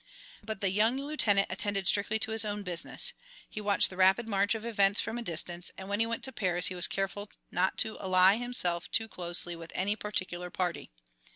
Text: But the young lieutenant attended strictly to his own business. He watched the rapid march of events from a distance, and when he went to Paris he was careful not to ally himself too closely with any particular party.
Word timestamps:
But 0.43 0.61
the 0.61 0.71
young 0.71 0.97
lieutenant 0.97 1.45
attended 1.51 1.87
strictly 1.87 2.17
to 2.17 2.31
his 2.31 2.43
own 2.43 2.63
business. 2.63 3.13
He 3.47 3.61
watched 3.61 3.91
the 3.91 3.95
rapid 3.97 4.27
march 4.27 4.55
of 4.55 4.65
events 4.65 4.99
from 4.99 5.19
a 5.19 5.21
distance, 5.21 5.71
and 5.77 5.89
when 5.89 5.99
he 5.99 6.07
went 6.07 6.23
to 6.23 6.31
Paris 6.31 6.69
he 6.69 6.73
was 6.73 6.87
careful 6.87 7.29
not 7.51 7.77
to 7.77 7.97
ally 7.99 8.37
himself 8.37 8.89
too 8.89 9.07
closely 9.07 9.55
with 9.55 9.71
any 9.75 9.95
particular 9.95 10.49
party. 10.49 10.89